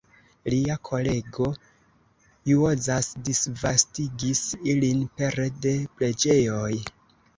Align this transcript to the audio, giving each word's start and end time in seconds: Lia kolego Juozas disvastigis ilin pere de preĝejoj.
Lia 0.51 0.77
kolego 0.87 1.49
Juozas 2.53 3.11
disvastigis 3.29 4.43
ilin 4.75 5.07
pere 5.21 5.47
de 5.67 5.75
preĝejoj. 6.01 6.77